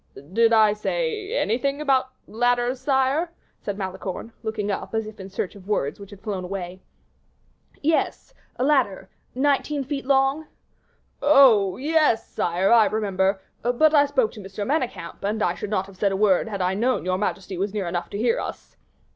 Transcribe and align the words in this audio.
"Did 0.33 0.51
I 0.51 0.73
say 0.73 1.37
anything 1.37 1.79
about 1.79 2.09
ladders, 2.25 2.79
sire?" 2.79 3.29
said 3.61 3.77
Malicorne, 3.77 4.33
looking 4.41 4.71
up, 4.71 4.95
as 4.95 5.05
if 5.05 5.19
in 5.19 5.29
search 5.29 5.53
of 5.53 5.67
words 5.67 5.99
which 5.99 6.09
had 6.09 6.21
flown 6.21 6.43
away. 6.43 6.81
"Yes, 7.83 8.33
of 8.55 8.65
a 8.65 8.67
ladder 8.67 9.09
nineteen 9.35 9.83
feet 9.83 10.07
long." 10.07 10.47
"Oh, 11.21 11.77
yes, 11.77 12.27
sire, 12.27 12.71
I 12.71 12.85
remember; 12.87 13.43
but 13.61 13.93
I 13.93 14.07
spoke 14.07 14.31
to 14.31 14.39
M. 14.39 14.67
Manicamp, 14.67 15.23
and 15.23 15.43
I 15.43 15.53
should 15.53 15.69
not 15.69 15.85
have 15.85 15.97
said 15.97 16.11
a 16.11 16.17
word 16.17 16.47
had 16.47 16.63
I 16.63 16.73
known 16.73 17.05
your 17.05 17.19
majesty 17.19 17.55
was 17.55 17.71
near 17.71 17.87
enough 17.87 18.09
to 18.09 18.17
hear 18.17 18.39
us." 18.39 18.75